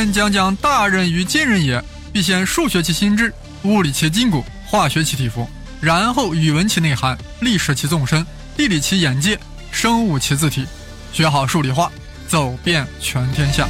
[0.00, 3.30] 先讲讲大人与近人也，必先数学其心智，
[3.64, 5.46] 物理其筋骨，化学其体肤，
[5.78, 8.24] 然后语文其内涵，历史其纵深，
[8.56, 9.38] 地理其眼界，
[9.70, 10.66] 生物其字体，
[11.12, 11.92] 学好数理化，
[12.26, 13.68] 走遍全天下。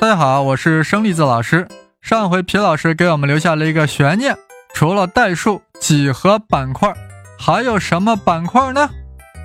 [0.00, 1.68] 大家好，我是生粒子老师。
[2.00, 4.34] 上回皮老师给我们留下了一个悬念，
[4.74, 6.92] 除了代数、几何板块，
[7.38, 8.88] 还有什么板块呢？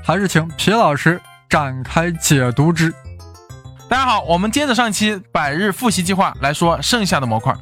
[0.04, 2.94] 还是请皮老师展开解读之。
[3.90, 7.56] 大家好，我们接着上一期百日复习计划来说剩下的模块。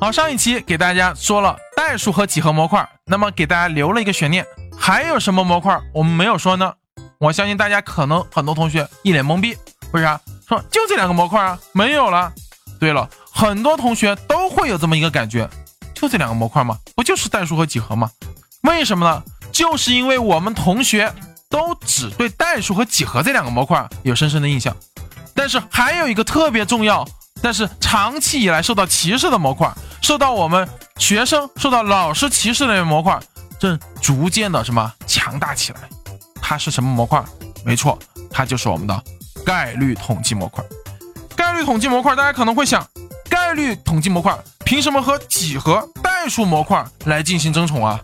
[0.00, 4.46] 好，上一期给大家说了代数和几何模块，那么给大家留了一个悬念，
[4.76, 6.72] 还有什么模块我们没有说呢？
[7.18, 9.56] 我相信大家可能很多同学一脸懵逼，
[9.92, 10.20] 为啥？
[10.48, 12.32] 说就这两个模块啊，没有了。
[12.80, 15.48] 对了，很多同学都会有这么一个感觉，
[16.00, 16.78] 就这两个模块吗？
[16.94, 18.10] 不就是代数和几何吗？
[18.62, 19.22] 为什么呢？
[19.50, 21.12] 就是因为我们同学
[21.48, 24.76] 都只对代数和几何这两个模块有深深的印象，
[25.34, 27.06] 但是还有一个特别重要，
[27.42, 33.18] 但是长期以来受到歧视的模块，受到我们学生、受到老师歧视的模块，
[33.58, 35.80] 正逐渐的什么强大起来。
[36.40, 37.24] 它是什么模块？
[37.64, 37.98] 没错，
[38.30, 39.02] 它就是我们的。
[39.46, 40.62] 概率统计模块，
[41.34, 42.86] 概率统计模块，大家可能会想，
[43.30, 44.36] 概率统计模块
[44.68, 47.98] 凭什么和几何代数模块来进行争宠啊？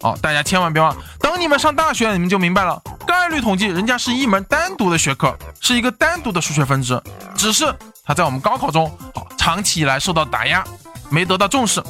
[0.00, 7.00] 哦，大家千万别忘，等你们上大学，你们就明白了，概率统计人家是一门单独的学科，是一个单独的数学分支，
[7.36, 10.64] 只是它在我们高考中，好长期以来受到打压，
[11.08, 11.80] 没得到重视，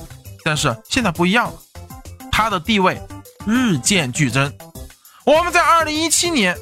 [0.45, 1.55] 但是现在不一样了，
[2.31, 3.01] 它的地位
[3.47, 4.53] 日渐剧增。
[5.25, 6.55] 我们在二零一七年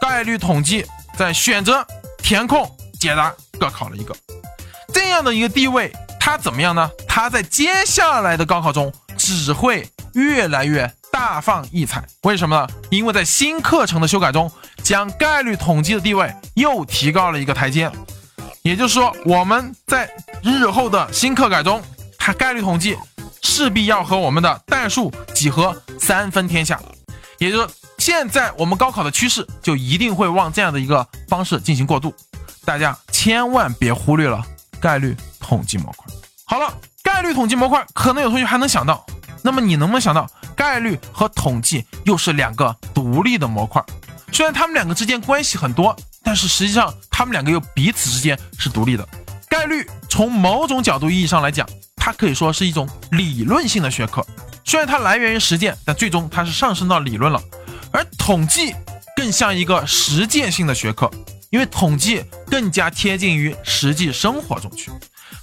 [0.00, 0.84] 概率统计。
[1.16, 1.86] 在选择、
[2.22, 2.66] 填空、
[2.98, 4.16] 解答各考了一个
[4.94, 5.92] 这样的一个地位，
[6.24, 6.88] 它怎么样呢？
[7.08, 12.06] 它在接下来的高考中只会越来越大放异彩。
[12.22, 12.68] 为什么呢？
[12.90, 14.48] 因为在新课程的修改中，
[14.84, 17.90] 将概率统计的地位又提高了一个台阶。
[18.62, 20.08] 也就是说，我们在
[20.44, 21.82] 日后的新课改中，
[22.16, 22.96] 它概率统计
[23.42, 26.80] 势必要和我们的代数、几何三分天下。
[27.38, 27.68] 也就是。
[27.98, 32.12] 现在我们高考的趋势就一定会往这样的一个方式进行过渡，
[32.64, 34.44] 大家千万别忽略了
[34.80, 36.06] 概率统计模块。
[36.46, 36.72] 好了，
[37.02, 39.04] 概率统计模块可能有同学还能想到，
[39.42, 43.84] 那么你能不能想到概率和统计又是两个独立的模块？
[44.32, 49.06] 虽然它们两个之间关系很多，但是实际上它们两个又彼此之间是独立的。
[49.48, 54.24] 概率从某种角度意义上来讲，它可以说是一种理论性的学科，
[54.64, 57.40] 虽然它来源于实践，但最终它是上升到理论了。
[57.92, 58.74] 而统计
[59.14, 61.10] 更像一个实践性的学科，
[61.50, 64.90] 因为统计更加贴近于实际生活中去。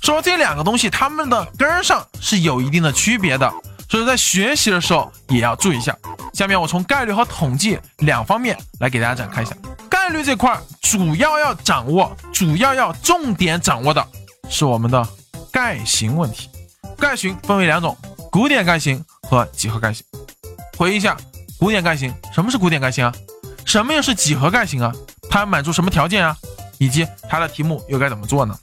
[0.01, 3.51] 说这两个东西，它们的根上是有一定的区别的，
[3.89, 5.95] 所以在学习的时候也要注意一下。
[6.33, 9.55] 下面我从概率和统计两方面来给大家展开一下。
[9.89, 14.05] 概率这块主要要掌握，主要要重点掌握的
[14.49, 15.07] 是我们的
[15.51, 16.49] 概型问题。
[16.97, 17.95] 概型分为两种：
[18.31, 20.05] 古典概型和几何概型。
[20.77, 21.15] 回忆一下。
[21.59, 23.13] 古典概型，什么是古典概型啊？
[23.65, 24.93] 什么又是几何概型啊？
[25.29, 26.33] 它满足什么条件啊？
[26.77, 28.57] 以及它的题目又该怎么做呢？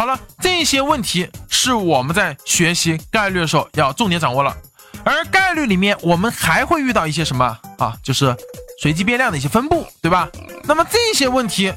[0.00, 4.56] 好了，这些问题是我们在学习概率的时候要重点掌握了。
[5.04, 7.44] 而概率里面，我们还会遇到一些什么
[7.76, 7.94] 啊？
[8.02, 8.34] 就是
[8.80, 10.26] 随机变量的一些分布，对吧？
[10.64, 11.70] 那么这些问题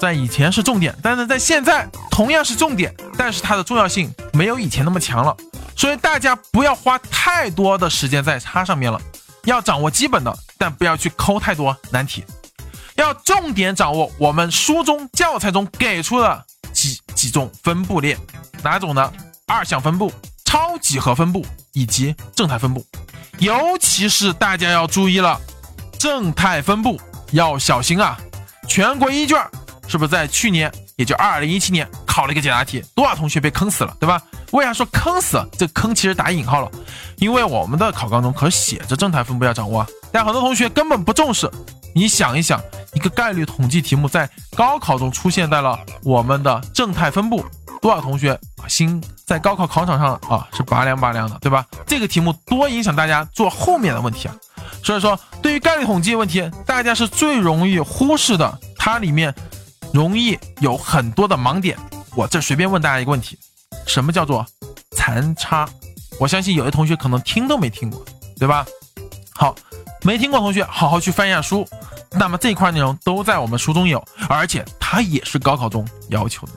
[0.00, 5.36] 在以前是重点，但是在现在同样是重点，但是它的重要性没有以前那么强了。
[5.76, 9.00] 所以大家不要花太多的时间在它上面了。
[9.44, 12.24] 要掌握基本的，但不要去抠太多难题，
[12.96, 18.16] 要重点掌握我们书中教材中给出的几几种分布列，
[18.62, 19.12] 哪种呢？
[19.46, 20.10] 二项分布、
[20.42, 21.44] 超几何分布
[21.74, 22.82] 以及正态分布。
[23.40, 25.38] 尤其是大家要注意了，
[25.98, 26.98] 正态分布
[27.32, 28.18] 要小心啊！
[28.66, 29.38] 全国一卷
[29.86, 34.22] 是不是在去年，也就二零一七年考了一个解答题，多少同学被坑死了，对吧？
[34.52, 35.46] 为啥说坑死？
[35.58, 36.70] 这坑其实打引号了，
[37.18, 41.50] 因为我们的考纲中可写着正态分布要掌握，但很多同学根本不重视。
[41.94, 42.60] 你想一想，
[42.94, 47.44] 一个概率统计题目在高考中出现在了我们的正态分布，
[47.80, 48.38] 多少同学
[48.68, 51.66] 心在高考考场上啊是拔凉拔凉的，对吧？
[51.86, 54.36] 这个题目多影响大家做后面的问题啊！
[54.82, 59.34] 所以说，对于概率统计问题，大家是最容易忽视的，它里面
[59.92, 61.76] 容易有很多的盲点。
[62.14, 63.38] 我这随便问大家一个问题。
[63.86, 64.46] 什么叫做
[64.92, 65.68] 残差？
[66.18, 68.04] 我相信有些同学可能听都没听过，
[68.38, 68.64] 对吧？
[69.34, 69.54] 好，
[70.02, 71.66] 没听过同学好好去翻一下书。
[72.12, 76.52] 那么这块内容都在我们书中有，而且它也是高考中要求的。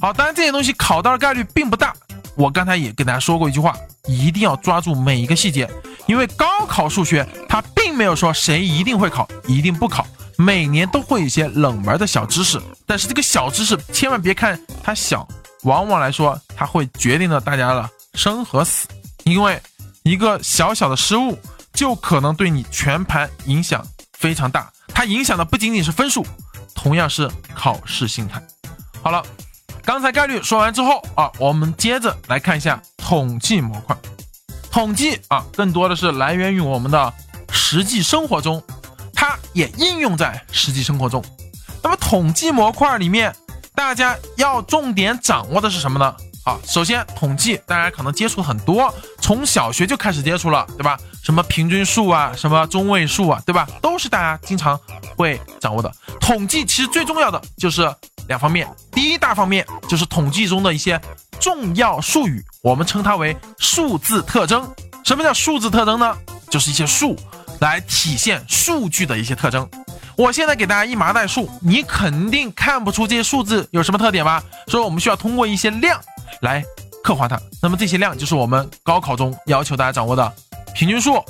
[0.00, 1.94] 好，当然这些东西考到的概率并不大。
[2.36, 3.76] 我刚才也跟大家说过一句话：
[4.06, 5.68] 一定要抓住每一个细节，
[6.06, 15.26] 因为高考数学它并没有说谁一定会考，一定不考，每年都会有一些冷门的小知识，但是这个小知识千万别看它小，
[15.64, 18.86] 往往来说它会决定了大家的生和死，
[19.24, 19.60] 因为
[20.04, 21.36] 一个小小的失误
[21.78, 26.26] 就可能对你全盘影响非常大，它影响的不仅仅是分数，
[26.74, 28.42] 同样是考试心态。
[29.00, 29.24] 好了。
[29.84, 33.96] 刚才概率说完之后啊，我们接着来看一下统计模块。
[34.72, 37.14] 统计啊，更多的是来源于我们的
[37.52, 38.60] 实际生活中，
[39.14, 41.24] 它也应用在实际生活中。
[41.80, 43.34] 那么统计模块里面，
[43.74, 46.14] 大家要重点掌握的是什么呢？
[46.48, 50.98] 啊，首先统计大家可能接触很多，从小学就开始接触了，对吧？
[51.22, 53.68] 什么平均数啊，什么中位数啊，对吧？
[53.82, 54.78] 都是大家经常
[55.14, 55.92] 会掌握的。
[56.18, 57.94] 统计其实最重要的就是。
[58.28, 61.00] 两方面，第一大方面就是统计中的一些
[61.40, 64.70] 重要术语，我们称它为数字特征。
[65.02, 66.14] 什么叫数字特征呢？
[66.50, 67.16] 就是一些数
[67.60, 69.66] 来体现数据的一些特征。
[70.14, 74.42] 我现在给大家一麻袋数，你肯定看不出这些数字有什么特点吧？
[74.66, 75.98] 所以我们需要通过一些量
[76.40, 76.64] 来
[77.02, 77.40] 刻画它。
[77.62, 80.32] 那么这些量就是我们高考中要求大家掌握的
[80.74, 81.22] 平均数、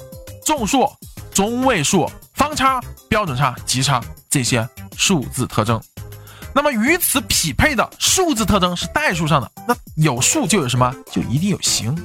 [0.44, 0.90] 众数、
[1.32, 5.81] 中位数、方差、标准差、极差这些数字特征。
[6.55, 10.93] 那么与此匹配的数字特征是代数上的，那有数就有什么？
[11.12, 11.96] 就一定有形。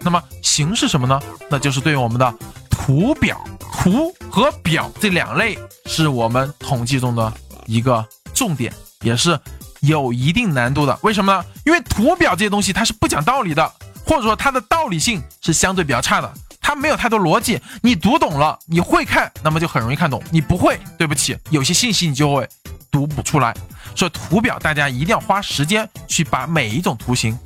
[0.00, 1.20] 那么形是什么呢？
[1.48, 2.34] 那就是对我们的
[2.68, 5.56] 图表，图和表这两类
[5.86, 7.32] 是我们统计中的
[7.66, 8.04] 一个
[8.34, 8.72] 重点，
[9.02, 9.38] 也是
[9.82, 10.98] 有一定难度的。
[11.02, 11.44] 为什么呢？
[11.64, 13.72] 因为图表这些东西它是不讲道理的，
[14.06, 17.60] 或者说它的道理性是相对比较差的，它没有太多逻辑。
[17.82, 22.48] 你读懂了，你会看，那么就很容易看懂；你不会，对不起，有些信息你就会
[22.90, 23.54] 读不出来。
[23.94, 27.36] 所以图表大家一定要花时间去把每一种图形、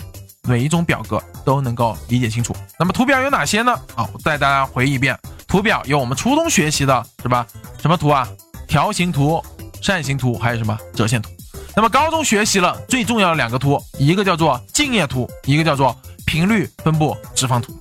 [0.42, 2.54] 每一种表格都能够理解清楚。
[2.78, 3.72] 那么图表有哪些呢？
[3.94, 5.18] 啊，我带大家回忆一遍，
[5.48, 7.46] 图表有我们初中学习的是吧？
[7.80, 8.28] 什么图啊？
[8.68, 9.42] 条形图、
[9.80, 11.30] 扇形图，还有什么折线图？
[11.76, 15.94] 那么高中学习了最重要的两个图，一个叫做静业图，一个叫做
[16.25, 17.78] 频率分布直方图。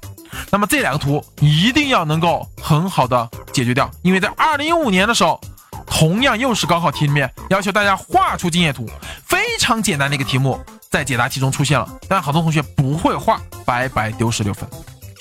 [0.52, 5.40] 那么这两个图一定要能够很好的解决掉，因为在二零一五年的时候。
[5.88, 8.90] 同样又是高考题里面要求大家画出静业图，
[9.24, 10.60] 非常简单的一个题目，
[10.90, 14.68] 在解答题中出现了，但好多同学不会画，白白丢十六分。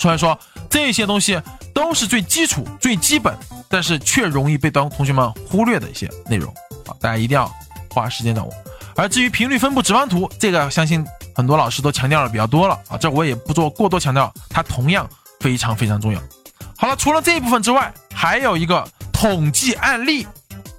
[0.00, 0.36] 所以说
[0.68, 1.40] 这些东西
[1.72, 3.36] 都是最基础、最基本，
[3.68, 6.52] 但是却容易被当同学们忽略的一些内容
[6.86, 7.48] 啊，大家一定要
[7.94, 8.52] 花时间掌握。
[8.96, 11.04] 而至于频率分布直方图，这个相信
[11.34, 15.08] 很多老师都强调的比较多了啊，这我也不做过多强调，它同样
[15.40, 16.20] 非常非常重要。
[16.76, 20.26] 好了，除了这一部分之外，还有一个统计案例。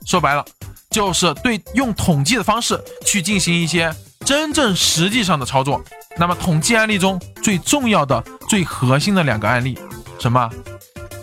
[0.06, 0.46] 说白了，
[0.92, 3.92] 就是对用统计的方式去进行一些
[4.24, 5.84] 真正实际上的操作。
[6.16, 9.78] 那么统计案例中最重要的、最核心的两个案例，
[10.20, 10.48] 什么？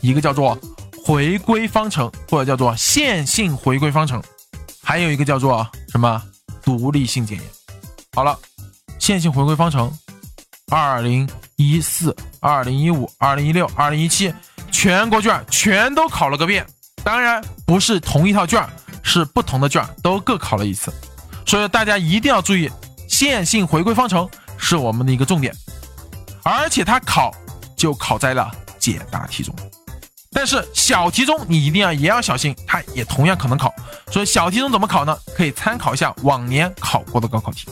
[0.01, 0.59] 一个叫做
[1.05, 4.21] 回归方程，或者叫做线性回归方程，
[4.93, 6.23] 还有一个叫做什么？
[6.63, 7.47] 独立性检验。
[8.13, 8.39] 好了，
[8.99, 9.91] 线性回归方程，
[10.71, 14.31] 二零一四、二零一五、二零一六、二零一七
[14.71, 16.67] 全国卷全都考了个遍。
[17.03, 18.69] 当然不是同一套卷，
[19.03, 20.93] 是不同的卷都各考了一次，
[21.47, 22.71] 所以大家一定要注意，
[23.09, 24.29] 线性回归方程
[24.59, 25.57] 是我们的一个重点，
[26.43, 27.35] 而且它考
[27.75, 29.55] 就考在了解答题中，
[30.33, 33.73] 但是小题中你一定要也要小心，它也同样可能考，
[34.11, 35.17] 所以小题中怎么考呢？
[35.37, 37.69] 可以参考一下往年考过的高考题。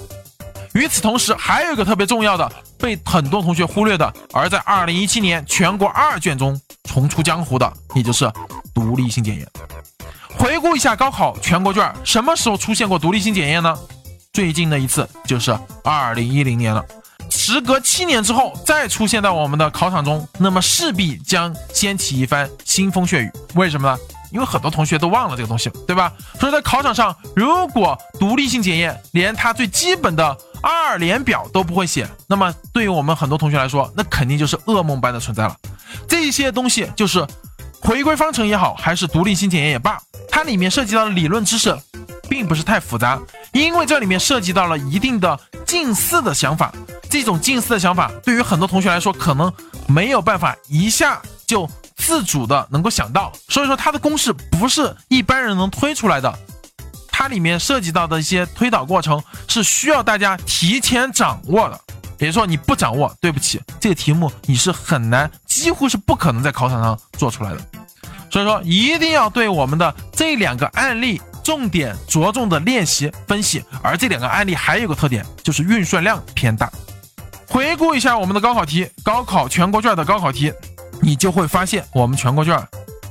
[0.75, 8.31] 与此同时，还有一个特别重要的，被很多同学忽略的，而在二零一七年全国二卷中重出江湖的，也就是
[8.73, 9.49] 独立性检验。
[10.39, 13.77] 回顾一下高考全国卷，什么时候出现过独立性检验呢？
[14.33, 16.85] 最近的一次就是二零一零年了。
[17.51, 23.31] 时隔七年之后再出现在我们的考场中，那么势必将掀起一番腥风血雨。
[23.55, 23.99] 为什么呢？
[24.31, 26.13] 因为很多同学都忘了这个东西，对吧？
[26.39, 35.57] 所以在考场上，如果独立性检验连它最基本的二联表都不会写，那么对于我们很多同学来说，那肯定就是噩梦般的存在了。
[36.07, 37.27] 这些东西就是
[37.81, 39.99] 回归方程也好，还是独立性检验也罢，
[40.31, 41.77] 它里面涉及到的理论知识
[42.29, 43.19] 并不是太复杂，
[43.53, 46.73] 因为这里面涉及到了一定的近似的想法。
[47.11, 49.53] 这种近似的想法对于很多同学来说，可能
[49.89, 56.33] 没有办法一下就自主的能够想到，所以说它的公式不是一般人能推出来的。
[57.11, 61.79] 它里面涉及到的一些推导过程是需要大家提前掌握的，
[62.19, 67.59] 也就是说你不掌握，对不起，这个题目你是很难，几乎是不可能在考场上做出来的。
[68.31, 76.71] 所以说一定要对我们的这两个案例重点着重的练习分析，而这两个案例还有个特点就是运算量偏大。
[77.51, 80.53] 回顾一下我们的高考题，高考全国卷的高考题，
[81.03, 82.57] 你就会发现我们全国卷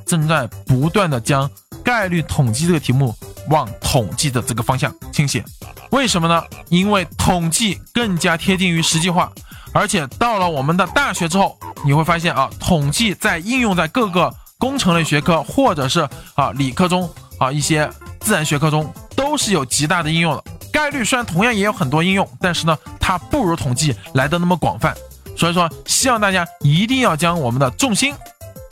[0.06, 1.48] 正在不断的将
[1.84, 3.14] 概率统计这个题目
[3.50, 5.44] 往统计的这个方向倾斜。
[5.90, 6.42] 为什么呢？
[6.70, 9.30] 因为统计更加贴近于实际化，
[9.74, 17.90] 而且到了我们的大学之后，你会发现啊，统计在应用在各个工程类学科或者是啊理科中啊一些
[18.22, 20.44] 自然学科中都是有极大的应用的。
[20.72, 24.96] 概率虽然同样也有很多应用，但是呢，它不如统计来的那么广泛。
[25.38, 28.14] 所以说，希望大家一定要将我们的重心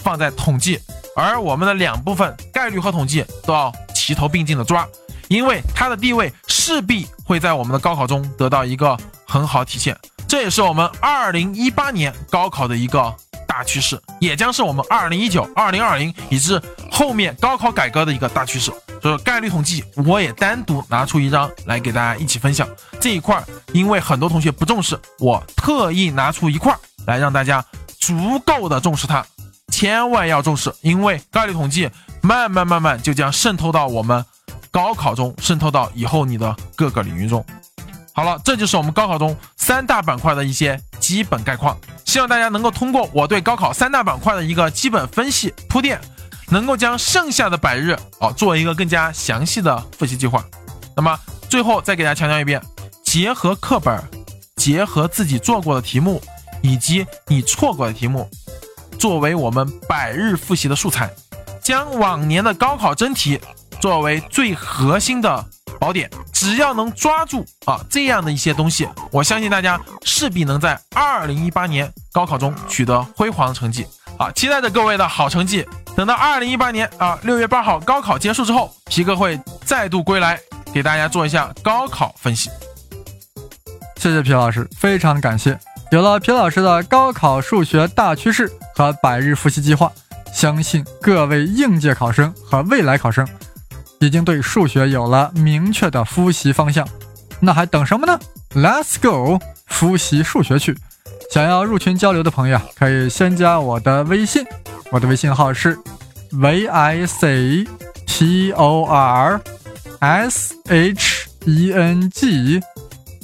[0.04, 0.80] 放在统计，
[1.16, 4.88] 而我们的两部分概率和统计都要齐头并进的抓。
[5.30, 13.14] 因为它的地位势必会在我们的高考中得到一个很好体现，这也是我们二零一八年高考的一个
[13.58, 16.62] 大趋势，也将是我们二零一九、二零二零以至
[16.92, 18.72] 后面高考改革的一个大趋势。
[19.02, 26.72] 所以概率统计，我也单独拿出一张来给大家一起分享这一块，因为很多同学不重视，我特意拿出一块
[27.08, 27.66] 来让大家
[27.98, 29.26] 足够的重视它，
[29.72, 31.90] 千万要重视，因为概率统计
[32.22, 34.24] 慢慢慢慢就将渗透到我们。
[34.70, 37.44] 高考中渗透到以后你的各个领域中。
[38.18, 41.78] 好了，这就是我们高考中三大板块的一些基本概况。
[42.04, 46.02] 希望大家能够通过我对高考三大板块的一个基本分析铺垫，
[46.50, 50.44] 能够将剩下的百日哦做一个更加详细的复习计划。
[50.96, 51.16] 那么
[51.48, 52.60] 最后再给大家强调一遍，
[53.04, 54.04] 结合课本，
[54.56, 56.20] 结合自己做过的题目
[56.64, 58.28] 以及你错过的题目，
[58.98, 61.08] 作为我们百日复习的素材，
[61.62, 63.40] 将往年的高考真题。
[63.80, 65.46] 作为最核心的
[65.78, 73.86] 宝典，只要能抓住啊这样的一些东西，我相信大家势必能在二零一八年高考中取得辉煌成绩
[74.18, 74.32] 啊！
[74.32, 75.66] 期待着各位的好成绩。
[75.96, 80.40] 等到二零一八年啊六月八号高考结束之后，皮哥会再度归来
[80.74, 82.50] 给大家做一下高考分析。
[83.96, 85.58] 谢谢皮老师，非常感谢。
[85.92, 89.92] 有了皮老师的高考数学大趋势和百日复习计划，
[90.34, 93.28] 相信各位应届考生和未来考生。
[94.00, 96.88] 已经对数学有了明确的复习方向，
[97.40, 98.20] 那还等什么呢
[98.56, 100.78] ？Let's go，复习数学去！
[101.32, 104.46] 想要入群交流的朋友，可以先加我的微信，
[104.92, 105.78] 我的微信号是
[106.32, 107.68] v i c
[108.06, 109.42] t o r
[110.00, 112.62] s h e n g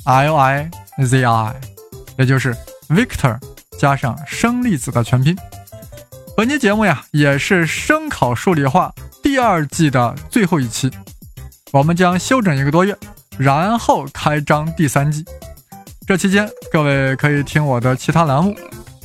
[0.05, 0.71] l i
[1.05, 1.55] z i，
[2.17, 2.55] 也就是
[2.89, 3.39] Victor
[3.79, 5.35] 加上生粒子的全拼。
[6.35, 8.93] 本期节目呀，也是生考数理化。
[9.23, 10.91] 第二季的最后一期，
[11.71, 12.95] 我们将休整一个多月，
[13.37, 15.25] 然后开张第三季。
[16.05, 18.53] 这期间，各位可以听我的其他栏目，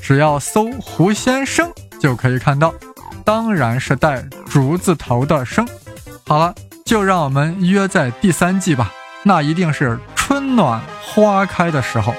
[0.02, 1.70] 只要搜“胡先生”
[2.00, 2.74] 就可以看到，
[3.24, 4.20] 当然是带
[4.50, 5.66] 竹字头的“生”。
[6.26, 6.52] 好了，
[6.84, 12.12] 就让我们约在第三季吧，那一定是春暖花开的时候。